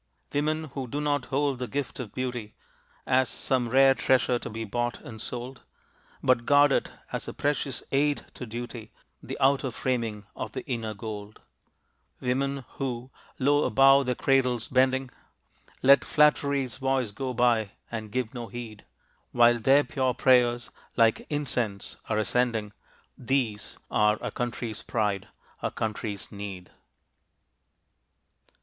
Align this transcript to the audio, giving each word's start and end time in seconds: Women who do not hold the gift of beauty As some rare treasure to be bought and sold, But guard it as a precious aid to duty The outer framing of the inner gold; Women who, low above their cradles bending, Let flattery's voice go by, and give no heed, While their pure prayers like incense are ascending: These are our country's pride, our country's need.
Women 0.33 0.63
who 0.73 0.87
do 0.87 0.99
not 0.99 1.25
hold 1.27 1.59
the 1.59 1.67
gift 1.67 1.99
of 1.99 2.11
beauty 2.15 2.55
As 3.05 3.29
some 3.29 3.69
rare 3.69 3.93
treasure 3.93 4.39
to 4.39 4.49
be 4.49 4.63
bought 4.63 4.99
and 5.01 5.21
sold, 5.21 5.61
But 6.23 6.47
guard 6.47 6.71
it 6.71 6.89
as 7.11 7.27
a 7.27 7.35
precious 7.35 7.83
aid 7.91 8.25
to 8.33 8.47
duty 8.47 8.89
The 9.21 9.37
outer 9.39 9.69
framing 9.69 10.25
of 10.35 10.53
the 10.53 10.65
inner 10.65 10.95
gold; 10.95 11.41
Women 12.19 12.65
who, 12.79 13.11
low 13.37 13.63
above 13.63 14.07
their 14.07 14.15
cradles 14.15 14.69
bending, 14.69 15.11
Let 15.83 16.03
flattery's 16.03 16.77
voice 16.77 17.11
go 17.11 17.35
by, 17.35 17.73
and 17.91 18.11
give 18.11 18.33
no 18.33 18.47
heed, 18.47 18.83
While 19.33 19.59
their 19.59 19.83
pure 19.83 20.15
prayers 20.15 20.71
like 20.97 21.27
incense 21.29 21.97
are 22.09 22.17
ascending: 22.17 22.73
These 23.19 23.77
are 23.91 24.17
our 24.19 24.31
country's 24.31 24.81
pride, 24.81 25.27
our 25.61 25.69
country's 25.69 26.31
need. 26.31 26.71